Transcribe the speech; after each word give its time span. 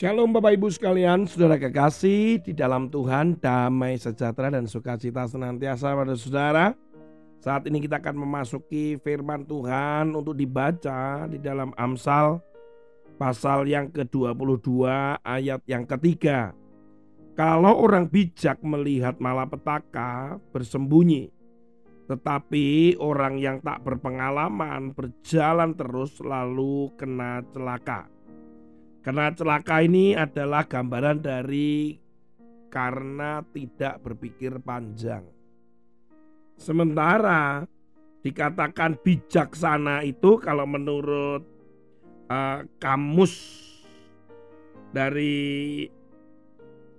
Shalom 0.00 0.32
Bapak 0.32 0.56
Ibu 0.56 0.72
sekalian, 0.72 1.28
saudara 1.28 1.60
kekasih 1.60 2.40
di 2.40 2.56
dalam 2.56 2.88
Tuhan, 2.88 3.36
damai 3.36 4.00
sejahtera 4.00 4.48
dan 4.48 4.64
sukacita 4.64 5.28
senantiasa 5.28 5.92
pada 5.92 6.16
saudara. 6.16 6.72
Saat 7.44 7.68
ini 7.68 7.84
kita 7.84 8.00
akan 8.00 8.24
memasuki 8.24 8.96
firman 8.96 9.44
Tuhan 9.44 10.16
untuk 10.16 10.32
dibaca 10.32 11.28
di 11.28 11.36
dalam 11.36 11.76
Amsal 11.76 12.40
pasal 13.20 13.68
yang 13.68 13.92
ke-22 13.92 14.88
ayat 15.20 15.60
yang 15.68 15.84
ketiga. 15.84 16.56
Kalau 17.36 17.84
orang 17.84 18.08
bijak 18.08 18.56
melihat 18.64 19.20
malapetaka 19.20 20.40
bersembunyi, 20.48 21.28
tetapi 22.08 22.96
orang 22.96 23.36
yang 23.36 23.60
tak 23.60 23.84
berpengalaman 23.84 24.96
berjalan 24.96 25.76
terus 25.76 26.16
lalu 26.24 26.88
kena 26.96 27.44
celaka. 27.52 28.08
Kena 29.00 29.32
celaka 29.32 29.80
ini 29.80 30.12
adalah 30.12 30.68
gambaran 30.68 31.24
dari 31.24 31.96
karena 32.68 33.40
tidak 33.50 34.04
berpikir 34.04 34.60
panjang. 34.60 35.24
Sementara 36.60 37.64
dikatakan 38.20 39.00
bijaksana 39.00 40.04
itu 40.04 40.36
kalau 40.36 40.68
menurut 40.68 41.40
uh, 42.28 42.60
kamus 42.76 43.34
dari 44.92 45.88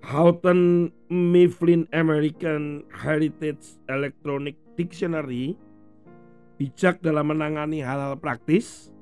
Houghton 0.02 0.89
Mifflin 1.13 1.85
American 1.93 2.81
Heritage 2.89 3.77
Electronic 3.85 4.57
Dictionary 4.73 5.53
bijak 6.61 7.02
dalam 7.02 7.33
menangani 7.33 7.81
hal-hal 7.81 8.13
praktis, 8.21 8.93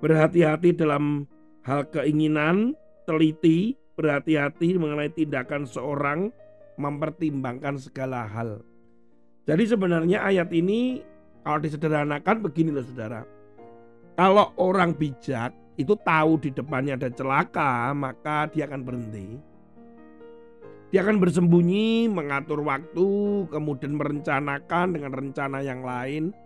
berhati-hati 0.00 0.72
dalam 0.72 1.28
hal 1.62 1.86
keinginan, 1.90 2.74
teliti, 3.06 3.78
berhati-hati 3.94 4.78
mengenai 4.78 5.10
tindakan 5.14 5.66
seorang, 5.66 6.34
mempertimbangkan 6.78 7.78
segala 7.78 8.26
hal. 8.26 8.62
Jadi 9.46 9.64
sebenarnya 9.66 10.22
ayat 10.22 10.50
ini 10.54 11.02
kalau 11.42 11.58
disederhanakan 11.62 12.36
begini 12.42 12.70
loh 12.70 12.86
saudara. 12.86 13.26
Kalau 14.14 14.54
orang 14.60 14.94
bijak 14.94 15.50
itu 15.80 15.96
tahu 16.04 16.38
di 16.38 16.52
depannya 16.52 16.94
ada 17.00 17.10
celaka, 17.10 17.90
maka 17.96 18.46
dia 18.52 18.68
akan 18.68 18.84
berhenti. 18.84 19.40
Dia 20.92 21.00
akan 21.00 21.24
bersembunyi, 21.24 22.12
mengatur 22.12 22.60
waktu, 22.60 23.08
kemudian 23.48 23.96
merencanakan 23.96 24.92
dengan 24.92 25.12
rencana 25.16 25.64
yang 25.64 25.80
lain 25.80 26.36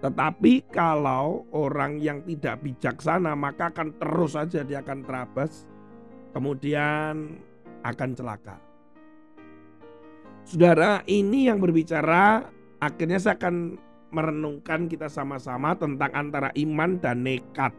tetapi 0.00 0.64
kalau 0.72 1.44
orang 1.52 2.00
yang 2.00 2.24
tidak 2.24 2.64
bijaksana 2.64 3.36
maka 3.36 3.68
akan 3.68 4.00
terus 4.00 4.32
saja 4.32 4.64
dia 4.64 4.80
akan 4.80 5.04
terabas 5.04 5.68
kemudian 6.32 7.36
akan 7.84 8.10
celaka. 8.16 8.56
Saudara, 10.44 11.04
ini 11.06 11.46
yang 11.46 11.60
berbicara 11.60 12.48
akhirnya 12.80 13.20
saya 13.20 13.36
akan 13.36 13.76
merenungkan 14.10 14.90
kita 14.90 15.06
sama-sama 15.06 15.76
tentang 15.78 16.10
antara 16.16 16.50
iman 16.58 16.98
dan 16.98 17.22
nekat. 17.22 17.70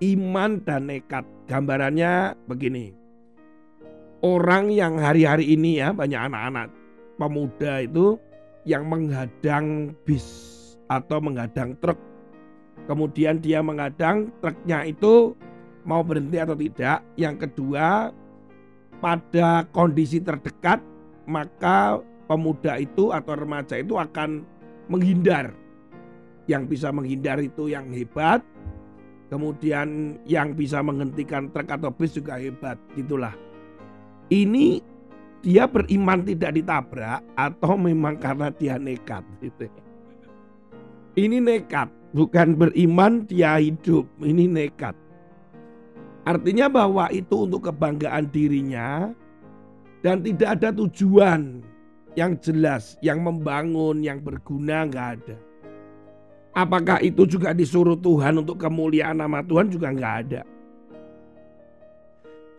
Iman 0.00 0.64
dan 0.64 0.88
nekat. 0.88 1.28
Gambarannya 1.44 2.38
begini. 2.48 2.96
Orang 4.24 4.72
yang 4.72 4.96
hari-hari 4.96 5.52
ini 5.52 5.80
ya 5.80 5.92
banyak 5.92 6.16
anak-anak 6.16 6.68
pemuda 7.20 7.84
itu 7.84 8.16
yang 8.68 8.84
menghadang 8.88 9.96
bis 10.04 10.26
atau 10.90 11.22
menghadang 11.22 11.76
truk. 11.78 11.96
Kemudian 12.88 13.38
dia 13.38 13.62
menghadang 13.62 14.34
truknya 14.42 14.84
itu 14.88 15.36
mau 15.86 16.02
berhenti 16.02 16.36
atau 16.40 16.56
tidak. 16.58 17.00
Yang 17.14 17.36
kedua, 17.48 18.10
pada 18.98 19.64
kondisi 19.70 20.20
terdekat 20.20 20.82
maka 21.24 22.02
pemuda 22.26 22.76
itu 22.82 23.14
atau 23.14 23.38
remaja 23.38 23.78
itu 23.78 23.96
akan 23.96 24.42
menghindar. 24.90 25.54
Yang 26.50 26.76
bisa 26.76 26.90
menghindar 26.90 27.38
itu 27.38 27.70
yang 27.70 27.86
hebat. 27.94 28.42
Kemudian 29.30 30.18
yang 30.26 30.58
bisa 30.58 30.82
menghentikan 30.82 31.46
truk 31.54 31.70
atau 31.70 31.94
bis 31.94 32.18
juga 32.18 32.34
hebat, 32.34 32.74
gitulah. 32.98 33.30
Ini 34.26 34.82
dia 35.40 35.64
beriman 35.64 36.20
tidak 36.20 36.52
ditabrak 36.52 37.20
atau 37.32 37.72
memang 37.80 38.16
karena 38.20 38.52
dia 38.52 38.76
nekat 38.76 39.24
gitu. 39.40 39.68
Ini 41.16 41.40
nekat, 41.42 41.88
bukan 42.12 42.54
beriman 42.54 43.24
dia 43.24 43.56
hidup, 43.58 44.06
ini 44.20 44.46
nekat. 44.46 44.94
Artinya 46.28 46.68
bahwa 46.68 47.08
itu 47.10 47.48
untuk 47.48 47.72
kebanggaan 47.72 48.28
dirinya 48.28 49.10
dan 50.04 50.20
tidak 50.20 50.60
ada 50.60 50.68
tujuan 50.76 51.64
yang 52.14 52.36
jelas, 52.38 53.00
yang 53.00 53.24
membangun, 53.24 54.04
yang 54.04 54.20
berguna 54.20 54.84
nggak 54.86 55.08
ada. 55.18 55.36
Apakah 56.50 56.98
itu 57.00 57.24
juga 57.24 57.54
disuruh 57.54 57.96
Tuhan 57.96 58.42
untuk 58.42 58.58
kemuliaan 58.58 59.22
nama 59.22 59.40
Tuhan 59.40 59.70
juga 59.70 59.94
nggak 59.94 60.14
ada. 60.26 60.42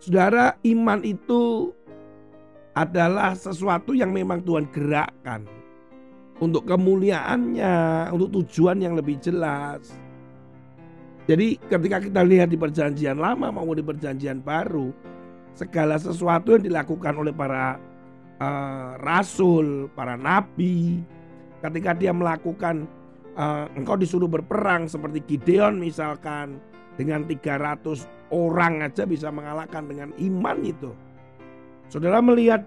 Saudara, 0.02 0.58
iman 0.66 0.98
itu 1.06 1.70
adalah 2.72 3.36
sesuatu 3.36 3.92
yang 3.92 4.12
memang 4.12 4.40
Tuhan 4.40 4.68
gerakkan 4.72 5.44
untuk 6.40 6.64
kemuliaannya, 6.66 8.08
untuk 8.10 8.42
tujuan 8.42 8.80
yang 8.80 8.96
lebih 8.96 9.20
jelas. 9.20 9.92
Jadi 11.28 11.54
ketika 11.70 12.02
kita 12.02 12.20
lihat 12.26 12.50
di 12.50 12.58
perjanjian 12.58 13.14
lama 13.20 13.54
maupun 13.54 13.78
di 13.78 13.84
perjanjian 13.86 14.42
baru, 14.42 14.90
segala 15.54 16.00
sesuatu 16.00 16.58
yang 16.58 16.66
dilakukan 16.66 17.14
oleh 17.14 17.30
para 17.30 17.78
uh, 18.42 18.98
rasul, 18.98 19.86
para 19.94 20.18
nabi, 20.18 20.98
ketika 21.62 21.94
dia 21.94 22.10
melakukan 22.10 22.90
uh, 23.38 23.70
engkau 23.78 23.94
disuruh 23.94 24.26
berperang 24.26 24.90
seperti 24.90 25.22
Gideon 25.28 25.78
misalkan 25.78 26.58
dengan 26.98 27.24
300 27.24 28.34
orang 28.34 28.82
aja 28.82 29.06
bisa 29.06 29.30
mengalahkan 29.30 29.86
dengan 29.86 30.10
iman 30.18 30.58
itu. 30.64 30.90
Saudara 31.92 32.24
melihat 32.24 32.64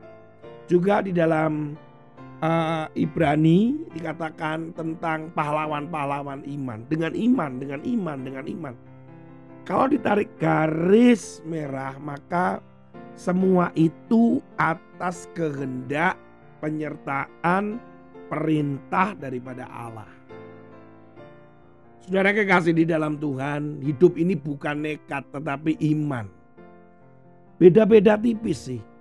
juga 0.69 1.01
di 1.01 1.09
dalam 1.09 1.73
uh, 2.45 2.85
Ibrani 2.93 3.89
dikatakan 3.97 4.69
tentang 4.77 5.33
pahlawan-pahlawan 5.33 6.45
iman. 6.45 6.85
Dengan 6.85 7.17
iman, 7.17 7.51
dengan 7.57 7.81
iman, 7.81 8.17
dengan 8.21 8.45
iman. 8.45 8.73
Kalau 9.65 9.89
ditarik 9.89 10.29
garis 10.37 11.41
merah 11.41 11.97
maka 11.97 12.61
semua 13.17 13.73
itu 13.73 14.45
atas 14.61 15.25
kehendak 15.33 16.21
penyertaan 16.61 17.81
perintah 18.29 19.17
daripada 19.17 19.65
Allah. 19.65 20.05
Saudara 22.05 22.29
kekasih 22.29 22.77
di 22.77 22.85
dalam 22.85 23.17
Tuhan, 23.17 23.81
hidup 23.81 24.21
ini 24.21 24.37
bukan 24.37 24.85
nekat 24.85 25.25
tetapi 25.33 25.81
iman. 25.97 26.29
Beda-beda 27.57 28.13
tipis 28.21 28.69
sih. 28.69 28.93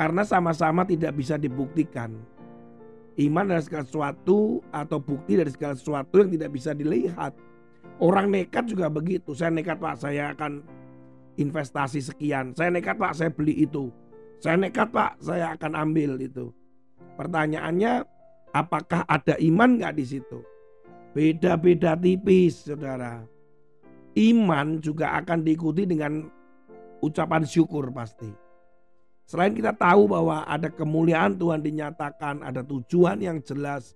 Karena 0.00 0.24
sama-sama 0.24 0.88
tidak 0.88 1.12
bisa 1.12 1.36
dibuktikan. 1.36 2.16
Iman 3.20 3.52
adalah 3.52 3.60
segala 3.60 3.84
sesuatu 3.84 4.64
atau 4.72 4.96
bukti 4.96 5.36
dari 5.36 5.52
segala 5.52 5.76
sesuatu 5.76 6.24
yang 6.24 6.32
tidak 6.32 6.56
bisa 6.56 6.72
dilihat. 6.72 7.36
Orang 8.00 8.32
nekat 8.32 8.64
juga 8.64 8.88
begitu. 8.88 9.36
Saya 9.36 9.52
nekat 9.52 9.76
pak 9.76 10.00
saya 10.00 10.32
akan 10.32 10.64
investasi 11.36 12.00
sekian. 12.00 12.56
Saya 12.56 12.72
nekat 12.72 12.96
pak 12.96 13.12
saya 13.12 13.28
beli 13.28 13.60
itu. 13.60 13.92
Saya 14.40 14.56
nekat 14.56 14.88
pak 14.88 15.20
saya 15.20 15.52
akan 15.52 15.76
ambil 15.76 16.16
itu. 16.16 16.48
Pertanyaannya 17.20 18.00
apakah 18.56 19.04
ada 19.04 19.36
iman 19.36 19.76
nggak 19.76 20.00
di 20.00 20.16
situ? 20.16 20.40
Beda-beda 21.12 21.92
tipis 21.92 22.64
saudara. 22.64 23.20
Iman 24.16 24.80
juga 24.80 25.12
akan 25.20 25.44
diikuti 25.44 25.84
dengan 25.84 26.24
ucapan 27.04 27.44
syukur 27.44 27.92
pasti. 27.92 28.49
Selain 29.30 29.54
kita 29.54 29.70
tahu 29.70 30.10
bahwa 30.10 30.42
ada 30.42 30.66
kemuliaan 30.66 31.38
Tuhan 31.38 31.62
dinyatakan, 31.62 32.42
ada 32.42 32.66
tujuan 32.66 33.22
yang 33.22 33.38
jelas, 33.38 33.94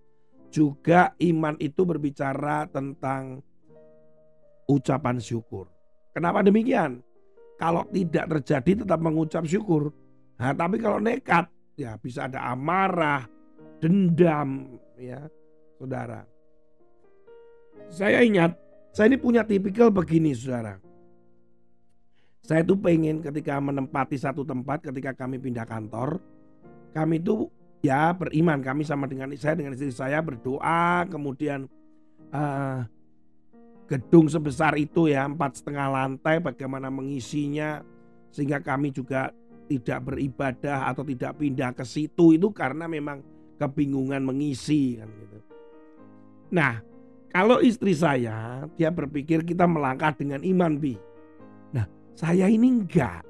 juga 0.54 1.10
iman 1.18 1.58
itu 1.58 1.82
berbicara 1.82 2.70
tentang 2.70 3.42
ucapan 4.70 5.18
syukur. 5.18 5.66
Kenapa 6.14 6.46
demikian? 6.46 7.02
Kalau 7.58 7.82
tidak 7.90 8.30
terjadi 8.30 8.86
tetap 8.86 9.02
mengucap 9.02 9.42
syukur. 9.42 9.90
Nah, 10.38 10.54
tapi 10.54 10.78
kalau 10.78 11.02
nekat 11.02 11.50
ya 11.74 11.98
bisa 11.98 12.30
ada 12.30 12.54
amarah, 12.54 13.26
dendam 13.82 14.78
ya, 14.94 15.18
Saudara. 15.82 16.22
Saya 17.90 18.22
ingat, 18.22 18.54
saya 18.94 19.10
ini 19.10 19.18
punya 19.18 19.42
tipikal 19.42 19.90
begini, 19.90 20.30
Saudara. 20.30 20.83
Saya 22.44 22.60
tuh 22.60 22.76
pengen 22.76 23.24
ketika 23.24 23.56
menempati 23.56 24.20
satu 24.20 24.44
tempat 24.44 24.84
ketika 24.84 25.16
kami 25.16 25.40
pindah 25.40 25.64
kantor, 25.64 26.20
kami 26.92 27.16
tuh 27.24 27.48
ya 27.80 28.12
beriman 28.12 28.60
kami 28.60 28.84
sama 28.84 29.08
dengan 29.08 29.32
saya 29.36 29.56
dengan 29.56 29.76
istri 29.76 29.92
saya 29.92 30.20
berdoa 30.20 31.04
kemudian 31.08 31.68
uh, 32.32 32.84
gedung 33.84 34.28
sebesar 34.28 34.76
itu 34.80 35.12
ya 35.12 35.28
empat 35.28 35.60
setengah 35.60 35.92
lantai 35.92 36.40
bagaimana 36.40 36.88
mengisinya 36.88 37.84
sehingga 38.32 38.64
kami 38.64 38.88
juga 38.88 39.28
tidak 39.68 40.12
beribadah 40.12 40.88
atau 40.88 41.04
tidak 41.04 41.36
pindah 41.36 41.76
ke 41.76 41.84
situ 41.84 42.36
itu 42.36 42.48
karena 42.52 42.88
memang 42.88 43.20
kebingungan 43.60 44.24
mengisi 44.24 45.00
kan 45.00 45.08
gitu. 45.08 45.38
Nah, 46.52 46.80
kalau 47.32 47.60
istri 47.60 47.92
saya 47.96 48.64
dia 48.76 48.88
berpikir 48.92 49.44
kita 49.44 49.64
melangkah 49.68 50.12
dengan 50.12 50.40
iman 50.44 50.76
bi. 50.76 50.96
Saya 52.14 52.46
ini 52.46 52.80
enggak. 52.80 53.26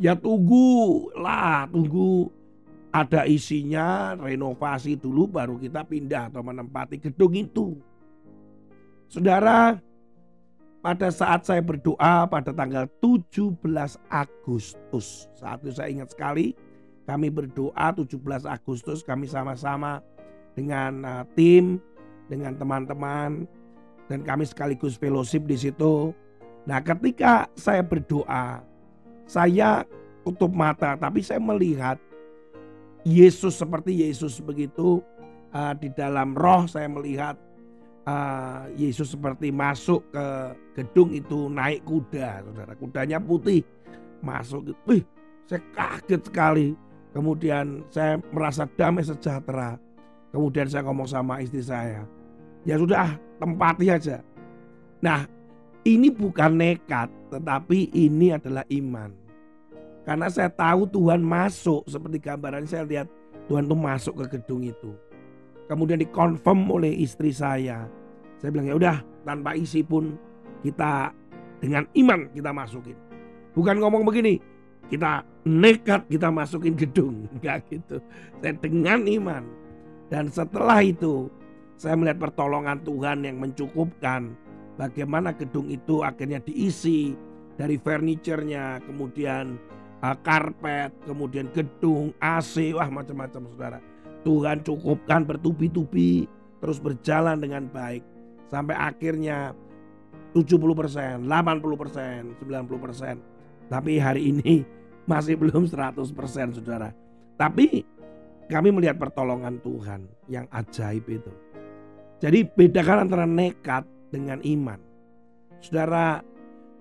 Ya 0.00 0.16
tunggu 0.16 1.10
lah, 1.18 1.68
tunggu 1.68 2.30
ada 2.90 3.26
isinya 3.26 4.18
renovasi 4.18 4.98
dulu 4.98 5.30
baru 5.30 5.60
kita 5.60 5.86
pindah 5.86 6.32
atau 6.32 6.42
menempati 6.42 6.98
gedung 6.98 7.34
itu. 7.36 7.78
Saudara, 9.10 9.78
pada 10.80 11.12
saat 11.12 11.44
saya 11.44 11.60
berdoa 11.60 12.24
pada 12.26 12.50
tanggal 12.56 12.88
17 13.04 13.60
Agustus. 14.08 15.28
Saat 15.36 15.60
itu 15.62 15.76
saya 15.76 15.92
ingat 15.92 16.14
sekali 16.16 16.56
kami 17.04 17.28
berdoa 17.28 17.90
17 17.92 18.46
Agustus 18.46 19.02
kami 19.04 19.26
sama-sama 19.26 20.00
dengan 20.54 21.02
uh, 21.02 21.24
tim, 21.34 21.82
dengan 22.30 22.54
teman-teman 22.54 23.44
dan 24.06 24.22
kami 24.22 24.46
sekaligus 24.46 24.96
fellowship 24.96 25.44
di 25.46 25.58
situ. 25.58 26.14
Nah, 26.68 26.78
ketika 26.84 27.48
saya 27.56 27.80
berdoa, 27.80 28.60
saya 29.24 29.84
tutup 30.26 30.52
mata 30.52 30.98
tapi 31.00 31.24
saya 31.24 31.40
melihat 31.40 31.96
Yesus 33.06 33.56
seperti 33.56 34.04
Yesus 34.04 34.36
begitu 34.44 35.00
uh, 35.56 35.72
di 35.72 35.88
dalam 35.96 36.36
roh 36.36 36.68
saya 36.68 36.84
melihat 36.90 37.38
uh, 38.04 38.68
Yesus 38.76 39.16
seperti 39.16 39.48
masuk 39.48 40.04
ke 40.12 40.26
gedung 40.76 41.10
itu 41.12 41.48
naik 41.48 41.84
kuda, 41.84 42.44
saudara. 42.44 42.72
Kudanya 42.76 43.18
putih, 43.20 43.64
masuk. 44.20 44.76
Wih, 44.84 45.04
saya 45.48 45.60
kaget 45.72 46.22
sekali. 46.28 46.68
Kemudian 47.10 47.82
saya 47.90 48.22
merasa 48.30 48.70
damai 48.78 49.02
sejahtera. 49.02 49.74
Kemudian 50.30 50.70
saya 50.70 50.86
ngomong 50.86 51.10
sama 51.10 51.42
istri 51.42 51.58
saya, 51.58 52.06
ya 52.62 52.78
sudah 52.78 53.18
tempati 53.42 53.90
aja. 53.90 54.22
Nah, 55.02 55.26
ini 55.84 56.08
bukan 56.12 56.56
nekat, 56.56 57.08
tetapi 57.32 57.92
ini 57.94 58.36
adalah 58.36 58.64
iman. 58.68 59.12
Karena 60.04 60.26
saya 60.32 60.48
tahu 60.48 60.88
Tuhan 60.90 61.20
masuk 61.20 61.86
seperti 61.86 62.18
gambaran 62.18 62.66
saya 62.66 62.84
lihat 62.88 63.08
Tuhan 63.46 63.68
tuh 63.68 63.78
masuk 63.78 64.14
ke 64.24 64.38
gedung 64.38 64.64
itu 64.64 64.92
kemudian 65.70 66.02
dikonfirm 66.02 66.66
oleh 66.66 66.90
istri 66.90 67.30
saya. 67.30 67.86
Saya 68.42 68.50
bilang 68.50 68.66
ya 68.66 68.74
udah 68.74 68.96
tanpa 69.22 69.54
isi 69.54 69.86
pun 69.86 70.18
kita 70.66 71.14
dengan 71.62 71.86
iman 71.94 72.26
kita 72.34 72.50
masukin. 72.50 72.98
Bukan 73.54 73.78
ngomong 73.78 74.02
begini, 74.02 74.42
kita 74.90 75.22
nekat 75.46 76.10
kita 76.10 76.26
masukin 76.34 76.74
gedung, 76.74 77.22
enggak 77.38 77.62
gitu. 77.70 78.02
Saya 78.42 78.58
dengan 78.58 79.06
iman. 79.06 79.46
Dan 80.10 80.26
setelah 80.26 80.82
itu 80.82 81.30
saya 81.78 81.94
melihat 81.94 82.18
pertolongan 82.18 82.82
Tuhan 82.82 83.22
yang 83.22 83.38
mencukupkan 83.38 84.34
bagaimana 84.80 85.36
gedung 85.36 85.68
itu 85.68 86.00
akhirnya 86.00 86.40
diisi 86.40 87.12
dari 87.60 87.76
furniturnya, 87.76 88.80
kemudian 88.88 89.60
uh, 90.00 90.16
karpet, 90.24 90.96
kemudian 91.04 91.52
gedung, 91.52 92.16
AC, 92.16 92.72
wah 92.72 92.88
macam-macam 92.88 93.44
saudara. 93.52 93.78
Tuhan 94.24 94.64
cukupkan 94.64 95.28
bertubi-tubi 95.28 96.24
terus 96.64 96.80
berjalan 96.80 97.36
dengan 97.40 97.68
baik 97.68 98.00
sampai 98.48 98.76
akhirnya 98.76 99.52
70 100.32 100.56
persen, 100.72 101.28
80 101.28 101.76
persen, 101.76 102.20
90 102.40 102.84
persen. 102.84 103.16
Tapi 103.68 104.00
hari 104.00 104.32
ini 104.32 104.64
masih 105.04 105.36
belum 105.36 105.68
100 105.68 106.00
persen 106.16 106.56
saudara. 106.56 106.92
Tapi 107.36 107.84
kami 108.48 108.68
melihat 108.72 108.96
pertolongan 108.96 109.60
Tuhan 109.60 110.08
yang 110.28 110.44
ajaib 110.52 111.04
itu. 111.08 111.32
Jadi 112.20 112.44
bedakan 112.44 113.08
antara 113.08 113.24
nekat 113.24 113.88
dengan 114.10 114.42
iman. 114.42 114.78
Saudara, 115.62 116.20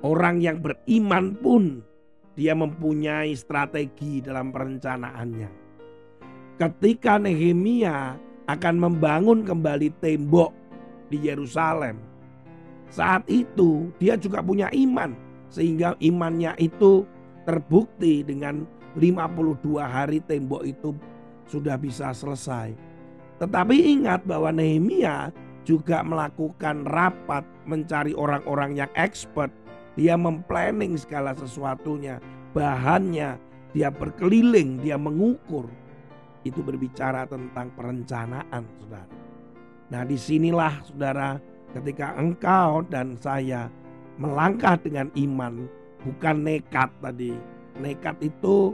orang 0.04 0.42
yang 0.44 0.60
beriman 0.60 1.38
pun 1.40 1.86
dia 2.36 2.58
mempunyai 2.58 3.31
strategi 3.38 4.20
dalam 4.20 4.52
perencanaannya 4.52 5.70
ketika 6.60 7.16
Nehemia 7.16 8.20
akan 8.52 8.76
membangun 8.76 9.48
kembali 9.48 9.96
tembok 10.04 10.52
di 11.08 11.24
Yerusalem. 11.24 11.96
Saat 12.92 13.26
itu 13.32 13.88
dia 13.98 14.20
juga 14.20 14.44
punya 14.44 14.68
iman 14.75 15.16
sehingga 15.48 15.96
imannya 16.04 16.54
itu 16.60 17.08
terbukti 17.48 18.22
dengan 18.28 18.68
52 19.00 19.80
hari 19.80 20.20
tembok 20.28 20.68
itu 20.68 20.92
sudah 21.48 21.80
bisa 21.80 22.12
selesai. 22.12 22.75
Tetapi 23.40 23.75
ingat 23.96 24.28
bahwa 24.28 24.52
Nehemia 24.52 25.32
juga 25.69 26.01
melakukan 26.01 26.81
rapat 26.89 27.45
mencari 27.69 28.18
orang-orang 28.18 28.74
yang 28.81 28.89
expert. 28.98 29.54
Dia 29.94 30.18
memplanning 30.18 30.98
segala 30.98 31.38
sesuatunya, 31.38 32.18
bahannya, 32.57 33.38
dia 33.77 33.94
berkeliling, 33.94 34.81
dia 34.81 34.98
mengukur 34.98 35.69
itu 36.42 36.66
berbicara 36.66 37.30
tentang 37.30 37.69
perencanaan, 37.77 38.63
saudara. 38.81 39.13
Nah, 39.94 40.01
di 40.07 40.18
sinilah, 40.18 40.81
saudara, 40.88 41.38
ketika 41.77 42.18
engkau 42.18 42.81
dan 42.88 43.13
saya 43.19 43.68
melangkah 44.18 44.80
dengan 44.80 45.12
iman, 45.13 45.68
bukan 46.01 46.36
nekat 46.42 46.89
tadi. 47.04 47.36
Nekat 47.77 48.18
itu 48.24 48.74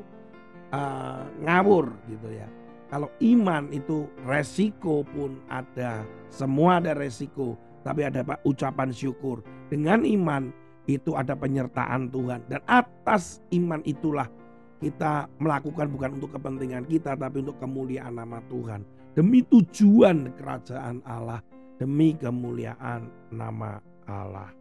uh, 0.71 1.25
ngawur, 1.41 1.89
gitu 2.07 2.29
ya. 2.31 2.47
Kalau 2.89 3.09
iman 3.17 3.69
itu 3.73 4.05
resiko 4.29 5.01
pun 5.03 5.41
ada, 5.49 6.05
semua 6.29 6.77
ada 6.77 6.93
resiko, 6.93 7.57
tapi 7.81 8.05
ada 8.05 8.21
pak 8.21 8.45
ucapan 8.45 8.93
syukur. 8.93 9.41
Dengan 9.69 10.05
iman 10.05 10.53
itu 10.85 11.17
ada 11.17 11.33
penyertaan 11.33 12.13
Tuhan 12.13 12.45
dan 12.45 12.61
atas 12.69 13.41
iman 13.49 13.81
itulah 13.89 14.29
kita 14.77 15.25
melakukan 15.41 15.89
bukan 15.89 16.21
untuk 16.21 16.37
kepentingan 16.37 16.85
kita 16.85 17.17
tapi 17.17 17.41
untuk 17.41 17.57
kemuliaan 17.57 18.13
nama 18.13 18.37
Tuhan. 18.51 18.85
Demi 19.15 19.41
tujuan 19.47 20.35
kerajaan 20.35 21.01
Allah, 21.07 21.39
demi 21.79 22.13
kemuliaan 22.13 23.07
nama 23.31 23.79
Allah. 24.05 24.51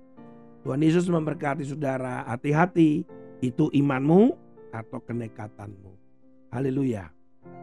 Tuhan 0.64 0.80
Yesus 0.80 1.10
memberkati 1.10 1.66
saudara, 1.66 2.24
hati-hati 2.24 3.04
itu 3.44 3.68
imanmu 3.74 4.32
atau 4.72 5.02
kenekatanmu. 5.04 5.92
Haleluya. 6.54 7.10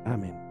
Amin. 0.06 0.51